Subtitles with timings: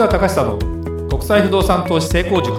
[0.00, 2.58] 川隆久の国際不動産投資成功塾。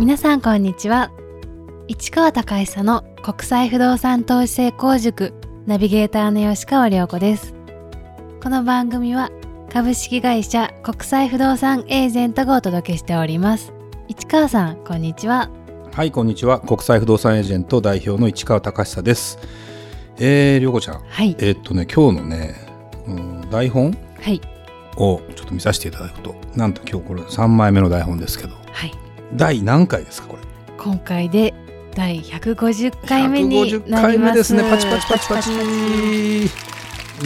[0.00, 1.12] 皆さんこんにちは。
[1.86, 5.32] 市川隆久の国際不動産投資成功塾
[5.64, 7.54] ナビゲーターの吉川良子です。
[8.42, 9.30] この番組は
[9.72, 13.72] 株式会社国際不動産エージェントがお届けしております。
[14.08, 15.50] 市川さんこんにちは。
[15.92, 16.58] はいこんにちは。
[16.58, 19.38] 国際不動産エージェント代表の市川隆久です。
[20.18, 21.00] えー、りょうこちゃん。
[21.00, 21.36] はい。
[21.38, 22.61] えーっとね今日のね、うん、
[23.52, 23.96] 台本？
[24.20, 24.40] はい。
[24.96, 28.54] をちょっと見させていただくとなんと今日これ3枚目の台本ですけど。
[28.54, 28.92] はい。
[29.34, 30.42] 第何回ですかこれ？
[30.76, 31.54] 今回で
[31.94, 34.32] 第150回目に150なります。
[34.32, 34.62] 回目ですね。
[34.62, 35.50] パチパチパチパチ。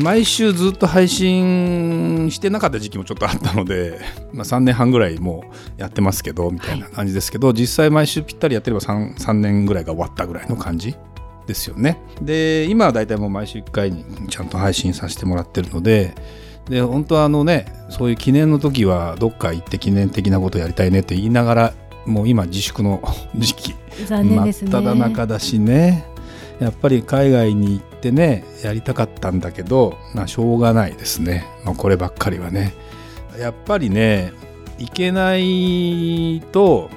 [0.03, 3.99] 毎週ずっと配信してなかった時期もちょっとあったので、
[4.33, 5.45] まあ、3年半ぐらいも
[5.79, 10.97] うやってますけどみたいな感じですけど、実際毎週ぴったりやってれば 3, 3年ぐらいが終わったぐらいの感じ
[11.47, 11.99] ですよね。
[12.21, 16.15] で今は大体もう毎週1回にちゃんと配信させてもらってるので
[16.69, 23.03] で本当はあのねそういう記念の時はどっか行って記念的なことやりたいねって言いながらもう今自粛の
[23.37, 23.75] 時期
[24.07, 24.71] 残念ですね。
[24.71, 26.05] 真っ只中だしね。
[26.59, 32.73] やっぱり海外に行ってねやりたかったんだけど、まあ、しょうがないですね、まあ、こればっかりはね。
[33.39, 34.33] やっぱりね
[34.79, 36.91] 行けないと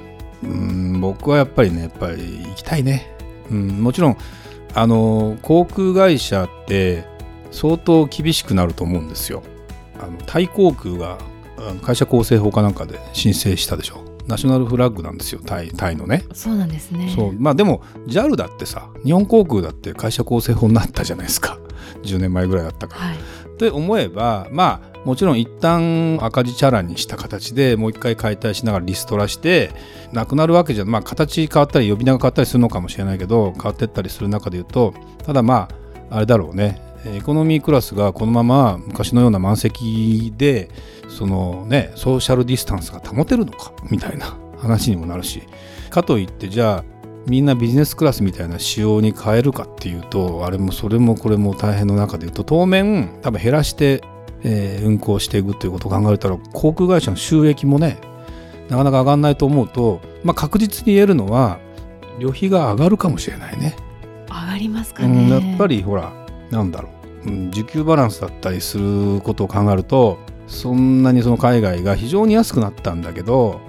[0.43, 3.13] うん僕はやっぱりねやっぱり行きたいね、
[3.51, 4.17] うん、もちろん
[4.73, 7.05] あの航空会社って
[7.51, 9.43] 相当厳しくなると思うんですよ。
[9.99, 11.17] あのタイ航空が
[11.81, 14.03] 会社構成法かなんかで申請したでしょ。
[14.27, 15.41] ナショナルフラッグなんですよ。
[15.43, 16.23] タイタイのね。
[16.33, 17.11] そうなんですね。
[17.15, 17.33] そう。
[17.33, 21.57] まあでも JAL だってさ日本航空だって会社構成法になったじゃないですか。
[22.03, 23.01] 10年前ぐらいだったから。
[23.01, 23.17] はい
[23.59, 29.71] って思えばまあもちろん一旦赤字チャラにした形でもう一回解体しながらリストラして
[30.13, 34.93] なくなるわけじゃまあ形変わったり呼び名が変わったりするのかもしれないけど変わってったりする中で言うと
[35.25, 35.67] ただま
[36.09, 36.81] ああれだろうね。
[37.05, 40.69] エコノミークラスがこのまま昔のような満席で
[41.07, 45.43] そのねソーシャルディスタンスが保てるのかみたいな話にもなるし。
[45.89, 46.98] かといってじゃあ
[47.29, 54.01] みんなビジネスクラスみたいな仕様に変えるかっていうとあれもそれもこれも大変の中で言うと当面多分減らして、
[54.43, 57.99] えー運航していくということを考えたら航空会社の収益もね
[58.69, 61.59] なかなか上がらないと思うと、まあ、確実に言えるのは
[62.19, 63.75] 旅費が上がるかもしれないね。
[64.29, 66.13] 上がりますかうね、ん、やっぱりほら
[66.51, 66.89] なんだろ
[67.25, 73.59] う、うん、需給バランスだったりすることを考えるとそんなにその海外が非常に安くなったんだけど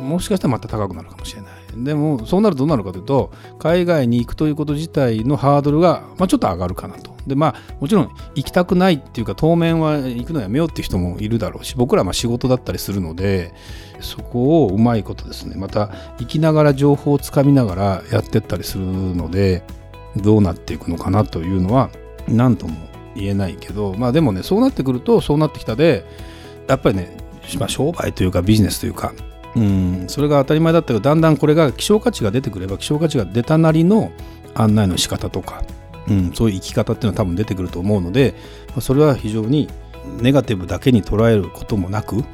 [0.00, 7.10] もしかしたらまた高くなるかもしれないでもそうなるとどうなるかというと海外に行くということ自体のハードルが、まあ、ちょっと上がるかなと。
[7.26, 13.52] でまあもちろん行きたくないっていうか当面は行くのやめようっていう人もいるだろうし僕らはま仕事だったりするので
[14.00, 19.62] そこをうまいことですねまた行きながら情報をつかみながらやってったりするので
[20.16, 21.90] どうなっていくのかなというのは
[22.26, 22.76] 何とも
[23.14, 26.04] 言えないけどまあでもねそうなってくるとそうなってきたで
[26.68, 27.16] やっぱりね、
[27.58, 29.12] まあ、商売というかビジネスというか
[29.56, 34.12] うんそれが当たり前だったけどだんだんこれが希少価値が出てくれば希少価値が出たなりの
[34.54, 35.62] 案内の仕方とか、
[36.08, 38.34] うん、そういう生き方っていうのは多分出てくると思うので
[38.80, 39.68] それは非常に
[40.20, 42.24] ネガティブだけに捉えることもなく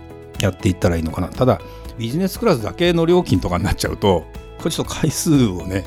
[0.41, 1.29] やっていったらいいのかな。
[1.29, 1.61] ただ
[1.99, 4.25] ビジネスクラスだけの料金とかになっちゃうと
[4.59, 5.85] これちょっと回数をね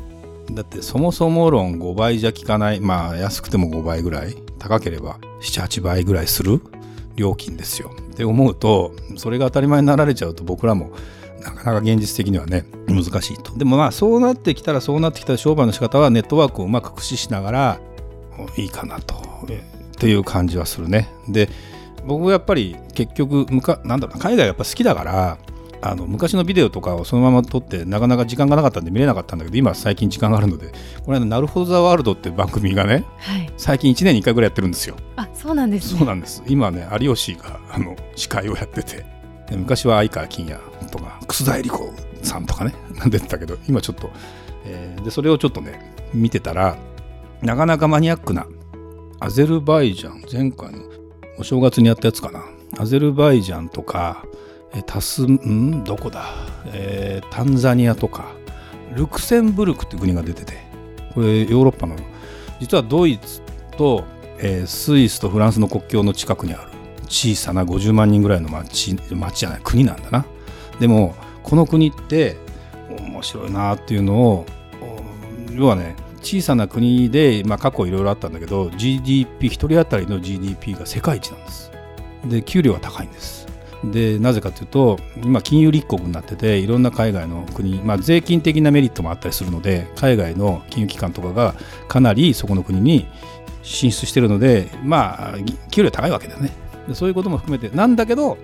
[0.51, 6.61] だってそもそも論5倍じゃ効かないまあ安くても5倍ぐらい高ければ78倍ぐらいする
[7.15, 7.91] 料金ですよ。
[8.11, 10.91] って思うとそれが当たり前になられちゃうと僕らも
[11.43, 13.57] なかなか現実的にはね難しいと。
[13.57, 17.79] でもまあそうなってきたらそうなってきたら商売の仕方はネットワークをうまく駆使しながら
[18.57, 19.15] いいかなと
[19.49, 19.61] え
[19.95, 21.09] っていう感じはするね。
[21.27, 21.49] で
[22.05, 25.37] 僕はやっぱり結局むかなんだろうな海外がやっぱ好きだから
[25.81, 30.71] あの昔のビデオとかをそのまま撮ってなかなか時間がなかったんで見れなかったんだけど今最近時間があるので
[31.05, 33.51] この間「なるほどザワールド」っていう番組がねはい。
[33.57, 34.95] 最近1年に1回ぐらいやってるんですよ。
[35.15, 35.99] あそうなんですね。
[35.99, 36.43] そうなんです。
[36.47, 39.05] 今ね有吉があの司会をやってて
[39.49, 40.59] で昔は相川金也
[40.91, 42.73] とか楠田絵理子さんとかね
[43.07, 44.11] 出てたけど今ちょっと、
[44.65, 46.77] えーでそれをちょっとね見てたら
[47.41, 48.45] なかなかマニアックな
[49.19, 50.83] アゼルバイジャン前回の
[51.37, 52.43] お正月にやったやつかな。
[52.77, 54.23] アゼルバイジャンとか
[54.73, 56.25] えータスんどこだ、
[56.67, 58.25] えータンザニアとか
[58.95, 60.53] ルクセンブルクって国が出てて
[61.13, 61.95] これヨーロッパの
[62.59, 63.41] 実はドイツ
[63.77, 64.03] と、
[64.37, 66.78] えースイスとフランスの国境の近くにある。
[67.09, 70.25] 小さな50万人ぐらいの町町じゃない国なんだな。
[70.79, 72.37] でもこの国って
[72.89, 74.45] 面白いなっていうのを
[75.51, 81.71] 要はね小さな国で、まあ、過去いろいろあったんだけど GDP 一人当たりの GDP が世界一なんです。
[82.25, 83.47] で給料は高いんです。
[83.83, 91.55] でなぜかというと今金融立国になってていろんな海外の国、まあ、税金的なメリットもあったりするので海外の金融機関とかが
[91.87, 93.07] かなりそこの国に
[93.63, 95.35] 進出してるのでまあ
[95.71, 96.68] 給料高いわけだよね。
[96.89, 98.37] でそういうことも含めてなんだけど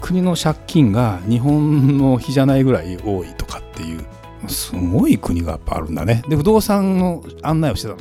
[0.00, 4.04] 国の借金が日本の比じゃないぐらい多いとかっていう
[4.48, 6.22] すごい国がやっぱあるんだね。
[6.28, 7.96] で不動産の案内をしてた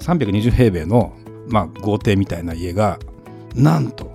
[0.00, 1.12] 320平米の、
[1.48, 2.98] まあ、豪邸みたいな家が
[3.54, 4.10] なんと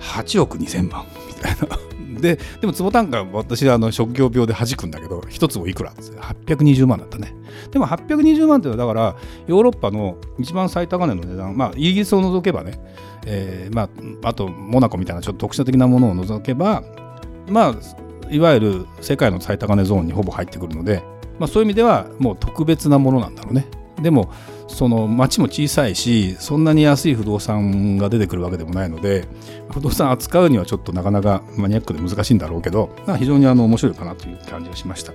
[0.00, 1.78] 8億2000万みたいな。
[2.22, 7.34] ででも坪単価私はあの職業病で弾くんだけど一坪いくら820万だったね。
[7.70, 9.16] でも820万っていうのはだから
[9.46, 12.78] ヨーロッパの一番最高値の値段まあイギリスを除けばね、
[13.26, 13.90] えー、ま
[14.22, 16.82] あ、あとモナコみたいなちょっと特殊的なものを除けば
[17.48, 17.74] まあ
[18.30, 21.02] いわゆる世界の最高値ゾーンにほぼ入ってくるので、
[21.38, 23.66] まあ、そういう意味ではもう特別なものなんだろうね。
[24.02, 24.30] でも
[24.68, 29.26] その町も小さいしそんなに安い不動産が出てくるわけでもないので
[29.70, 35.12] 不動産扱うにはちょっとなかなかマニアックで難しいんだろうけど、まあ、非常にあの面白いかなという感じがしました。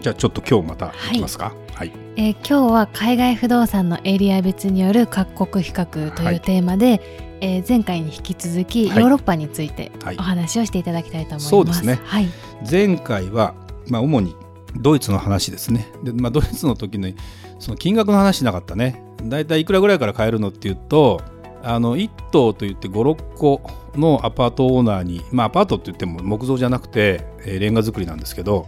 [0.00, 7.00] じゃあちょっと今日またいきますか、はい、えー、今日は海外不動産のエリア別による各国比較というテーマで、はい、
[7.40, 12.28] えー、前回に引き続きヨーロッパについてお話をしていただきたいと思います、そうですね、はい、
[12.70, 13.54] 前回は、
[13.88, 14.36] まあ、主に
[14.76, 15.88] ドイツの話ですね。
[16.04, 17.16] で、まあ、ドイツの時に
[17.58, 19.02] その金額の話しなかったね。
[19.22, 21.20] だいたいいくらぐらいから買えるのっていうと
[21.62, 23.60] あの1棟といって56個
[23.94, 28.66] のアパートオーナーに、まあ、アパートって言っても木造じゃなくて、え、レンガ造りなんですけど、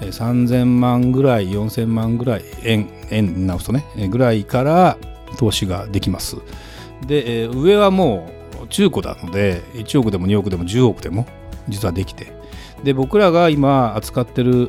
[0.00, 4.98] えー、3000万ぐらい4000万ぐらい円円直すとね、え、ぐらいから
[5.38, 6.36] 投資ができます。
[7.06, 8.28] で、え、上はも
[8.62, 11.26] う中古なので1億でも2億でも10億でも
[11.68, 12.32] 実はできて。
[12.82, 14.68] で僕らが今扱ってる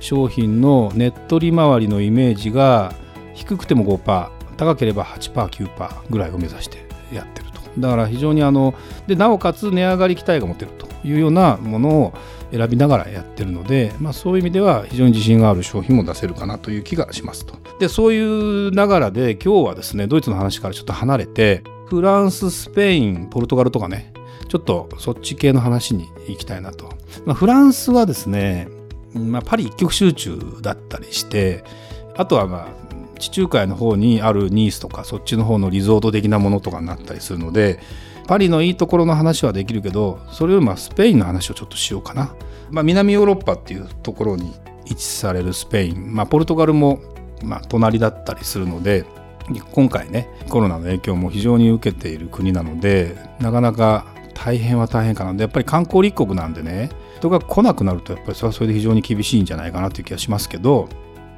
[0.00, 2.92] 商品のネット利回りのイメージが
[3.34, 6.78] 低くても5%高ければ 8%9% ぐらいを目指して
[7.12, 7.60] やってると。
[7.78, 8.74] だから非常にあの
[9.06, 12.14] でなおかつ値上がり期待が持てるというようなものを
[12.50, 17.54] 選びながらやってるので、まあ、そういう意味では非常に自信がある商品も出せるかなという気がしますと。
[17.78, 24.12] でそういうながらで今日はですねドイツの話からちょっと離れてフランススペインポルトガルとかね
[24.48, 26.92] ちょっとそっち系の話に行きたいなと、
[27.24, 28.68] まあ、フランスはですね、
[29.14, 31.64] まあ、パリ一極集中だったりして
[32.16, 32.80] あとはまあ
[33.18, 37.80] 地中海の方にあるニースとかそっちの方のリゾート的なものとかになったりするので
[38.26, 42.34] パリのいいところの話はできるけどそれよりもスペインの話をちょっとしようかな、
[42.70, 44.54] まあ、南ヨーロッパっていうところに
[44.86, 47.00] 位置されるスペイン、まあ、ポルトガルも
[47.42, 49.04] ま隣だったりするので
[49.72, 54.06] 今回ねコロナの影響も非常に受けている国なのでなかなか
[54.42, 60.88] 大変は大変かなでやっぱり観光立国なんでね人が来なくなるとやっぱりそれはそれで非常に厳しいんじゃないかなという気がしますけど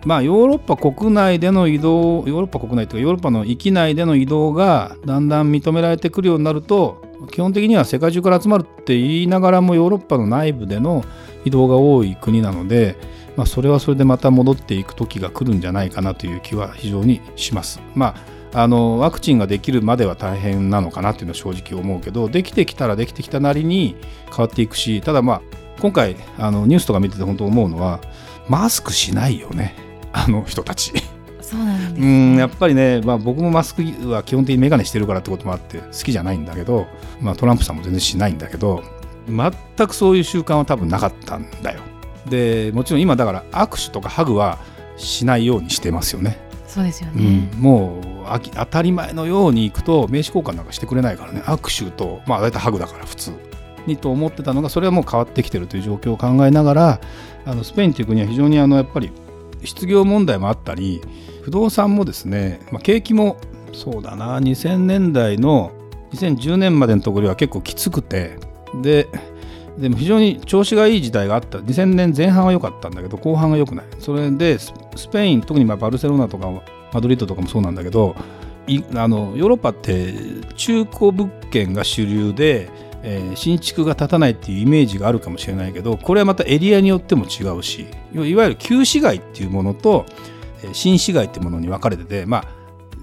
[0.04, 11.04] まあ、ヨーロッパ国内での移動ヨーロッパ国内というかヨーロッパの域内での移動がだんだん認められてくるようになると基本的には世界中から集まるって言いながらもヨーロッパの内部での
[11.44, 12.96] 移動が多い国なので、
[13.36, 17.80] まあ、それはそれでまた戻っていく時が来るんじゃないかなという気は非常にします。
[17.94, 18.14] まあ、
[18.54, 23.96] あのワクチンができるまでは大変なのかなというのは正直思うけどできてきたらできてきたなりに
[24.28, 25.42] 変わっていくしただまあ
[25.80, 28.00] 今回あのニュースとか見てて本当思うのは
[28.48, 29.74] マスクしないよね。
[30.12, 30.92] あの人たち。
[31.40, 36.86] そうなんです、ね、うんやっぱりね、まあ、僕もマスクは基本的に眼鏡してるからってこともあって好きじゃないんだけど、
[37.20, 38.82] まあ、トランプさんも全然しないんだけど
[39.28, 39.52] 全
[39.86, 41.80] くそういう習慣は多分なかったんだよ。
[42.26, 44.58] でもちろん今だから握手とかハグは
[44.96, 46.38] しないようにしてますよね。
[46.66, 51.40] そうですよね、うん、もう当たり前のように行くと名刺交換なんかしてくれないからね。
[51.40, 53.32] 握手とまあ大体ハグだから普通。
[53.86, 57.00] にと思ってたのがそれはもう変わってきてるという状況を考えながら
[57.44, 59.10] あのスペインという国は非常にあのやっぱり
[59.64, 61.00] 失業問題もあったり
[61.42, 63.38] 不動産もですね、まあ、景気も
[63.72, 65.72] そうだな2000年代の
[66.12, 68.38] 2010年までのところは結構きつくて
[68.82, 69.08] で
[69.78, 71.58] でも非常に調子がいい時代があった。
[71.58, 73.86] 2000年前半は良かったんだけど後半が良くない。
[74.00, 74.72] それでス
[75.10, 76.52] ペイン特にまあバルセロナとか
[76.92, 78.14] マドリードとかもそうなんだけど
[78.94, 80.14] あのヨーロッパって
[80.56, 82.70] 中古物件が主流で
[83.02, 90.06] えー、新築が建たないっていうイメージがあるかもしれないけどこれはまたエリアによっても違うしいわゆる旧市街っていうものと、
[90.64, 92.44] え、新市街っていうものに分かれててまあ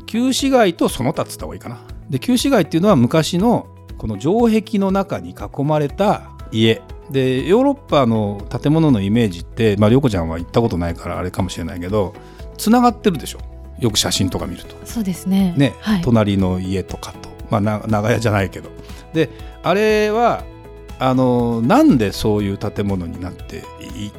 [0.05, 1.79] 旧市街とその他っつった方がいいかな。
[2.09, 3.67] で旧市街っていうのは昔の
[3.97, 6.81] この城壁の中に囲まれた家
[7.11, 12.15] でヨーロッパの建物のイメージってまあ涼子ちゃんは行ったことないからあれかもしれないけど
[12.57, 13.39] つながってるでしょ
[13.79, 14.75] よく写真とか見ると。
[14.85, 15.53] そうですね。
[15.57, 17.29] ね、はい、隣の家とかと。
[17.49, 18.69] まあ長屋じゃないけど。
[19.13, 19.29] で
[19.63, 20.43] あれは
[20.99, 23.63] あのなんでそういう建物になって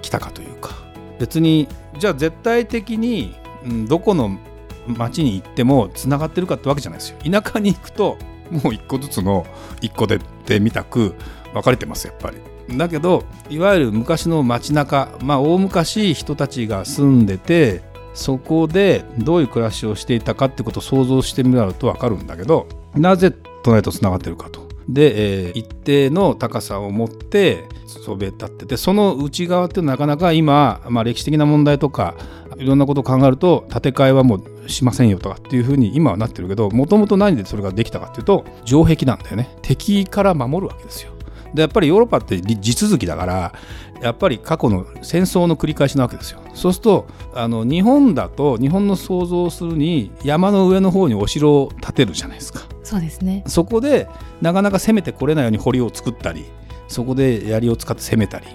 [0.02, 0.75] きたかというか。
[1.19, 4.38] 別にじゃあ絶対的に、うん、どこの
[4.87, 7.19] 町に行ってもつながってるかってわけじゃないですよ。
[7.19, 8.17] 田舎に行くと
[8.50, 9.47] もう一個ずつの
[9.81, 11.14] 一個でってみたく
[11.52, 12.38] 分かれてますやっぱり。
[12.76, 17.83] だけどいわゆる昔の街中まあ大昔人たちが住んでて
[18.14, 24.69] そこでどういう暮らしをしていたかってことを想像してみると分かるんだけどなぜ隣とつながってるかと。
[24.88, 32.17] で、えー、一定の高さを持ってそべ立っててその内側っていうのはなかなか今、まあ、歴史的な問題とか
[32.57, 41.12] いろんなことを考えると建て替えはもうしませんよとかっていうふうに今はなってるけどもともと何でそれができたかっていうと城壁なんだよね敵から守るわけですよ。
[41.55, 43.52] でやっぱりヨーロッパって地続きだから
[44.00, 46.40] やっぱり過去の戦争の繰り返しなわけですよ。
[46.54, 52.61] そうするとあの日本だと日本の想像するに山の上の方にお城を建てるじゃないですか。
[52.83, 54.09] そうですねそこで
[54.40, 56.47] なかなか攻めてこれないように堀を作ったり
[56.88, 58.47] そこで槍を使って攻めたり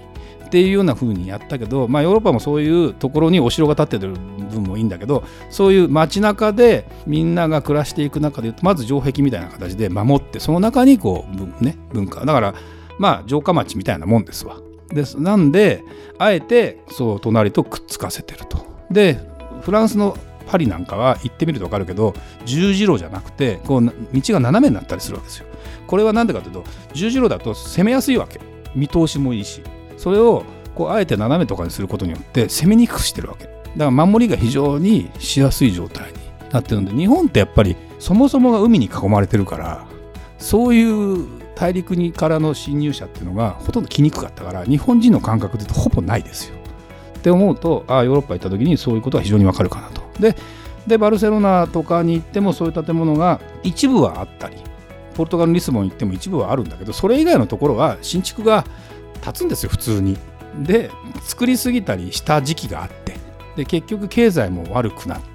[0.46, 11.25] っていうような風にやったけど、まあ、ヨーロッパもそういうところにお城が建ってる部分もいいんだけどそういう街中でみんなが暮らしていく中でまず城壁みたいな形で守ってその中にこ
[11.60, 12.56] う、ね、文化だから
[13.00, 14.58] まあ城下町みたいなもんですわ。
[14.89, 15.84] ですなんで
[16.18, 18.65] あえてそう隣とくっつかせてると。
[18.92, 19.20] で
[19.62, 22.13] フランスのパリなんかは行ってみると分かるけど
[22.46, 23.94] 十字路じゃなくてこう道
[24.34, 25.48] が斜めになったりするわけですよ。
[25.88, 26.63] これは何でかというと
[26.94, 28.39] 十字路だと攻めやすいわけ
[28.75, 29.62] 見通しもいいし
[29.98, 30.44] それを
[30.75, 36.20] こうあえて斜めとかにすることによって攻めにくくしてるわけだから守りが非常にしやすい状態に
[36.51, 39.88] なってるんで日本ってやっぱりそもそもが海に囲まれてるから
[40.38, 46.56] そういう大陸にからの侵入者っていうのがほとんど来にくかったから日本人の感覚でいうとほぼないですよ。
[47.18, 50.02] って思うとああヨーロッパ行った時にそういうことは非常にわかるかなと。
[50.20, 50.36] で
[50.86, 54.58] でバルセロナとかに行ってもそういう建物が一部はあったり
[55.16, 58.66] ポルトガルリスボン行っても一部はあるんだけどそれ以外のところは新築が
[59.24, 60.18] 建つんですよ普通に。
[60.60, 60.90] で
[61.24, 63.18] 作りすぎたりした時期があって
[63.58, 65.35] で結局経済も悪くなって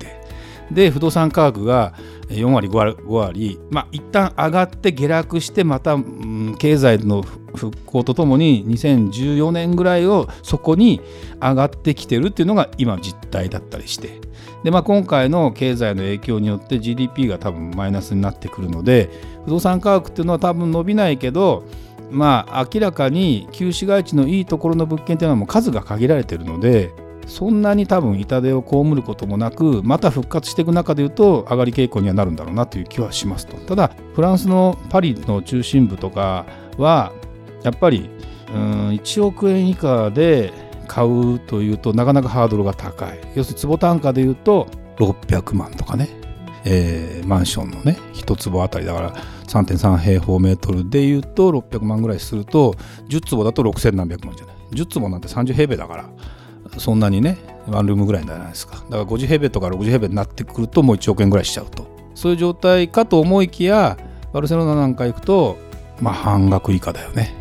[0.70, 1.94] で不動産価格が
[2.28, 11.00] 4割5割まあ一旦上がって下落してまた、うん、経済の復興とともに2014年ぐらいをそこに
[11.40, 14.20] 上がってきてるっていうのが今実態だったりして。
[14.64, 19.08] で、まあ、今回の経済の影響によって GDP が多分マイナスになってくるので
[19.44, 21.64] 不動産価格っていうのは多分伸びないけど
[22.10, 26.92] まあ明らかに旧市街地のいいところの物件っていうのはもう数が限られてるので
[27.30, 33.56] そんなに多分痛手を被ることもなくまた復活していく中でいうと上がり傾向にはなるんだろうなという気はしますと。
[33.56, 36.44] ただフランスのパリの中心部とか
[36.76, 37.12] は
[37.62, 38.10] やっぱり
[38.52, 40.52] うん1億円以下で
[40.88, 43.18] 買うというとなかなかハードルが高い。
[43.36, 46.08] 要するに坪単価でいうと600万とかね、
[46.64, 49.14] えー、マンションのね1坪あたりだから
[49.46, 52.74] 3.3平方メートルでいうと600万ぐらいすると
[53.08, 54.56] 10坪だと6000何百万じゃない。
[54.72, 56.10] 10坪なんて30平米だから。
[56.78, 58.76] そんなにねワンルームぐらいじゃないですか。
[58.76, 61.86] だから50平米とか60平米になってくるともう1億円ぐらいしちゃうと。
[62.14, 63.96] そういう状態かと思いきや
[64.32, 65.56] バルセロナなんか行くと
[66.00, 67.34] まあ半額以下だよね。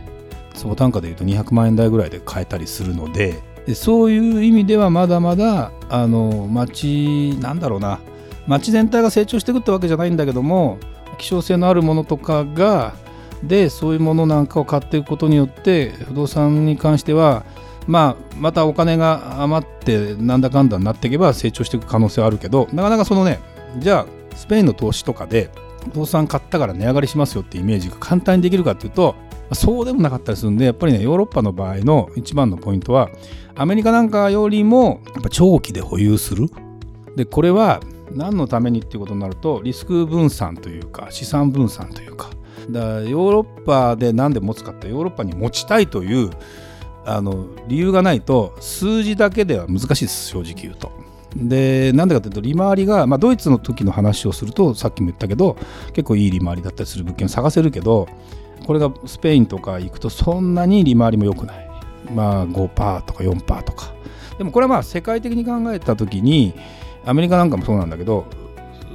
[0.53, 3.41] 坪単価でいうと200万円台ぐらいで買えたりするので。
[3.65, 7.99] でそういう意味ではまだまだあの町なんだろうな。
[8.47, 10.79] 町全体が成長していくってわけじゃないんだけども
[11.19, 12.95] 希少性のあるものとかが
[13.43, 17.45] でそういうものなんかを買っていくことによって不動産に関しては
[17.87, 23.39] まあ、またお金が余ってなんだかんだになっていけば成長していく可能性はあるけどなかなかそのね
[23.77, 25.49] じゃあスペインの投資とかで
[25.91, 29.15] 不動産買ったから値上がりしますよってイメージが簡単にできるかっていうと
[29.53, 33.09] そうでもなかったりするんでやっぱりねヨーロッパの場合の一番のポイントは
[33.55, 36.47] アメリカなんかよりもやっぱ長期で保有する。
[37.15, 37.81] でこれは
[38.11, 42.29] 何のためにっていうことになるとリスク分散というか資産分散というか。
[42.69, 46.29] だからヨーロッパで何で持つかってヨーロッパに持ちたいという
[47.09, 50.91] あの理由がないと数字だけでは難しいです正直言うと。
[51.35, 55.57] でなんでかというと利回りが、まあ、ドイツの時の話をするとさっきも言ったけど
[55.93, 58.07] 結構いい利回りだったりする物件を探せるけど
[58.65, 61.69] これがスペインとか行くとそんなに利回りも良くない。
[62.13, 63.93] まあ5%とか4%とか。
[64.37, 66.53] でもこれはまあ世界的に考えた時に
[67.05, 68.25] アメリカなんかもそうなんだけど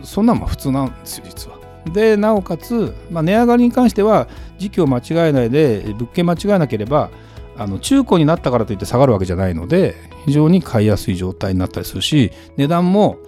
[0.02, 1.58] そんなん普通なんですよ実は。
[1.92, 4.26] でなおかつ、まあ、値上がりに関しては
[4.58, 7.10] 時期を間違えないで物件間違えなければ
[7.56, 9.94] あの中古になったからといって下がるわけじゃないので
[10.26, 13.18] 非常に買いやすい状態になったりするし値段も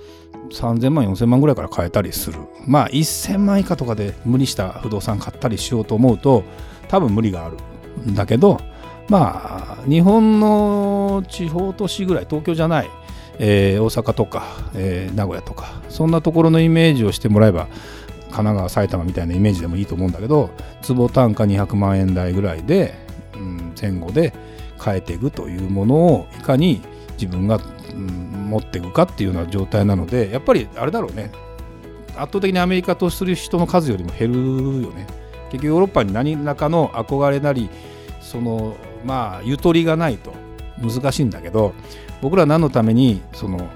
[0.51, 2.39] 3000万4000万ぐらいから買えたりする。
[2.67, 6.45] まあ1000万以下とかで無理した不動産買ったりしようと思うと
[6.89, 7.57] 多分無理がある。
[8.05, 8.61] んだけど
[9.09, 12.91] まあ日本の地方都市ぐらい東京じゃない、
[13.39, 17.69] えー、大阪とか、えー、名古屋とかそんなところのイメージをしてもらえば
[18.25, 20.51] 神奈川埼玉みたいなイメージでもいいと思うんだけど
[20.83, 23.06] 坪単価200万円台ぐらいで、
[23.81, 24.33] 前後で
[24.83, 26.81] 変えていくというものをいかに
[27.13, 27.61] 自分が、
[27.93, 28.07] うん、
[28.51, 31.31] 持っていくかっていうような状態なのでやっぱりあれだろうね。
[32.19, 35.07] 圧倒的にアメリカ投資する人の数よりも減るよね。
[35.51, 37.69] 結局ヨーロッパに何らかの憧れなり
[38.21, 40.33] そのまあゆとりがないと。
[40.79, 41.73] 難しいんだけど
[42.21, 43.69] 僕ら何のためにその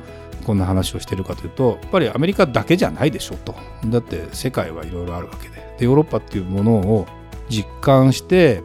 [0.44, 3.54] こんな話をしてるかというとやっぱりアメリカだけじゃないでしょと。
[3.86, 5.76] だって世界はいろいろあるわけで。
[5.78, 7.06] でヨーロッパっていうものを
[7.48, 8.62] 実感して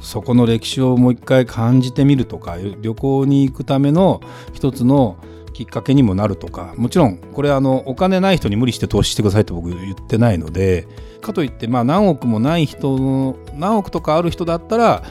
[0.00, 4.20] そこの歴史をもう一回感じてみるとか旅行に行くための
[4.52, 5.16] 一つの
[5.52, 6.74] きっかけにもなるとか。
[6.76, 10.86] もちろんこれあのお金ない人に無理して投資してくださいと僕言ってないので
[11.20, 15.02] かといってまあ何億もない人の何億とかある人だったら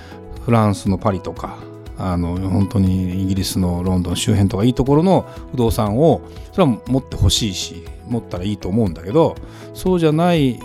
[0.46, 1.58] フランスのパリとか
[1.98, 6.22] あの本当にイギリスのロンドン周辺とかいいところの不動産を
[6.52, 9.36] それは持ってほしいし持ったらいいと思うんだけど
[9.74, 10.60] そうじゃない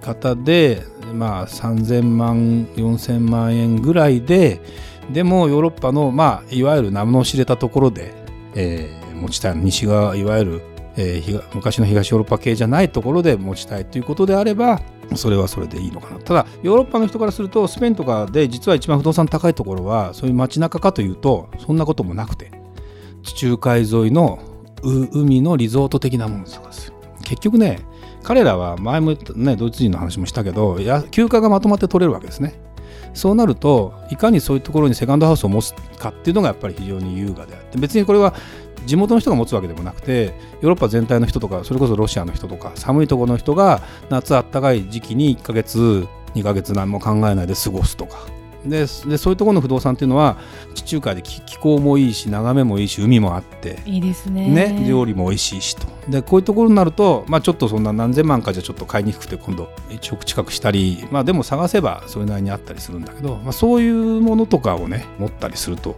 [0.00, 0.82] 方で
[1.14, 4.60] まあ3000万4000万円ぐらいで
[5.10, 8.14] でもヨーロッパのまあいわゆる名の知れたところで、
[8.54, 10.62] えー、持ちたい西側いわゆる、
[10.96, 14.80] えー、昔の東ヨーロッパ系じゃないところで持ちたいということであれば
[15.14, 16.20] それはそれでいいのかな。
[16.20, 22.50] ただヨーロッパの人からするとスペインとかで実は一番不動産高いところはそういう街中かというとそんなこともなくて
[23.22, 24.38] 地中海沿いの
[24.82, 26.92] 海のリゾート的なものとかです。
[27.24, 27.80] 結局ね
[28.24, 30.78] 彼らは前もねドイツ人の話もしたけど
[31.10, 32.54] 休暇がまとまって取れるわけですね。
[33.12, 38.34] そうなるといかにそういうところにセカンドハウスを持つかっていうのがやっぱり非常に優雅であって別にこれは
[38.86, 48.26] 地元の人が持つわけでもなくてヨーロッパ全体の人とかそれこそロシアの人とか寒いところの人が夏あったかい時期に1ヶ月2ヶ月何も考えないで過ごすとか
[48.66, 50.38] ででそういうところの不動産っていうのは
[50.74, 53.82] 地中海で気候もいいし眺めもいいし海もあって。
[53.86, 54.48] いいですね。
[54.48, 55.86] ね料理も美味しいしと。
[56.08, 65.96] でこういうところになると、まあ、ちょっとそんな何千万かじゃちょっと買いにくくて今度1億近くしたり、まあ、でも探せばそれなりにあったりするんだけど、まあ、そういうものとかをね持ったりすると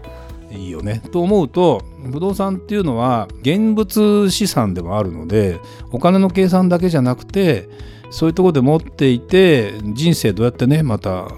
[0.50, 1.02] いいよね。
[1.12, 1.82] と思うと
[2.12, 5.58] 不動産っていうのは現物資産でもあるので
[5.90, 7.68] お金の計算だけじゃなくて
[8.10, 11.28] そういうところで持っていて人生どうやってねまた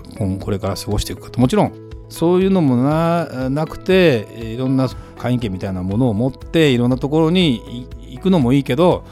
[0.41, 1.41] これから過ごしていくかと。
[1.41, 1.73] もちろん
[2.09, 9.05] そういうのもななくていろんな会員権みたいなものを持っていろんなところに行くのもいいけど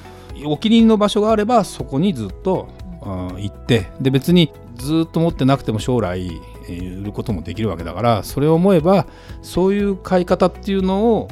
[0.44, 2.68] お気に入りの場所があればそこにずっと
[3.02, 3.86] 行って。
[4.00, 9.06] で別にずっと持ってなくても将来売ることもできるわけだからそれを思えば
[9.42, 11.28] そういう買い方っていうのを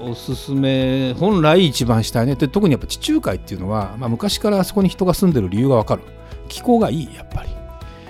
[0.00, 2.34] おすすめ本来一番したいね。
[2.34, 6.02] で特にやっぱ地中海っていうのは、まあ、昔からあそこに人が住んでる理由がわかる。
[6.48, 7.48] 気候がいいやっぱり。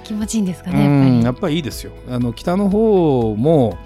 [0.04, 1.24] 気持ちいいんですかねやっぱり。
[1.24, 1.92] やっぱりいいですよ。
[2.08, 3.78] あの北の方も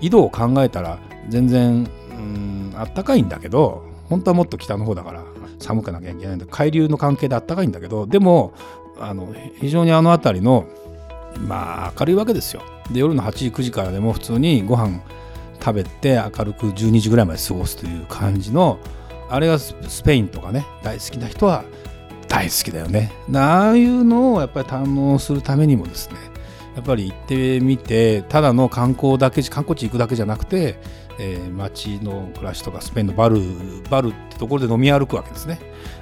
[0.00, 5.24] 緯度を考えたら全然うんあったかいんだけど本当はもっと北の方だから
[5.58, 6.46] 寒くなきゃいけないんだ。
[6.50, 8.52] 海流の関係であったかいんだけどでも
[8.98, 10.66] あの非常にあの辺りの
[11.46, 12.62] まあ明るいわけですよ。
[12.90, 15.00] で夜の8時9時からでも普通にご飯
[15.62, 18.78] 食べて明るく12時ぐらいまで過ごすという感じの
[19.30, 21.64] あれがスペインとかね大好きな人は
[22.28, 23.12] 大好きだよね。
[23.34, 26.16] ああいうのをやっぱり堪能するためにもですね
[26.74, 30.78] やっぱり行ってみてただの観光だけ観光地行くだけじゃなくて、
[31.18, 33.38] えー、街の暮らしとかスペインのバル
[33.90, 35.60] バルってところで飲み歩くわけですね。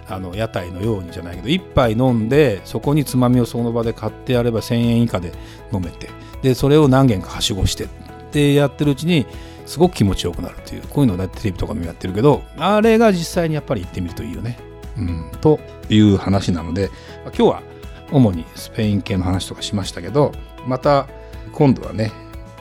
[0.09, 5.33] あの屋台のようにじゃないけど1杯飲んでそこにつまみをその場で買ってやれば1000円以下で
[5.73, 6.09] 飲めて
[6.43, 7.89] でそれを何軒かはしごしてっ
[8.33, 9.27] てやってるうちに
[9.71, 14.59] すごく気持ちよくなるというこういうのをテレビとかでもやってるけどあれが実際にやっぱり行ってみるといいよね。
[14.99, 16.91] うん、という話なので
[17.27, 17.63] 今日は
[18.11, 20.33] 主にスペイン系の話とかしましたけど
[20.67, 21.07] また
[21.53, 22.11] 今度はね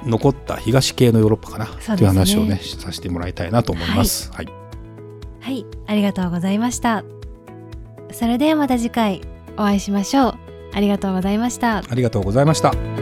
[0.06, 4.32] 残った東系のヨーロッパかな、ね、という話をねさせてもらいたいなと思います。
[4.32, 4.48] はい、
[5.40, 7.04] はい、ありがとうございました。
[8.12, 9.22] それではまた次回
[9.54, 10.36] お会いしましょう。
[10.74, 11.78] ありがとうございました。
[11.78, 12.99] ありがとうございました。